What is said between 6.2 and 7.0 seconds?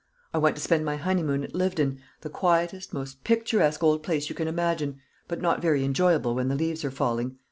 when the leaves are